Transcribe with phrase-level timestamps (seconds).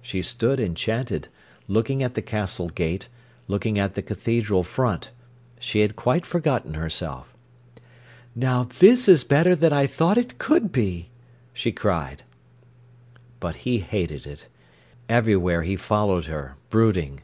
[0.00, 1.26] She stood enchanted,
[1.66, 3.08] looking at the castle gate,
[3.48, 5.10] looking at the cathedral front.
[5.58, 7.34] She had quite forgotten herself.
[8.36, 11.08] "Now this is better than I thought it could be!"
[11.52, 12.22] she cried.
[13.40, 14.46] But he hated it.
[15.08, 17.18] Everywhere he followed her, brooding.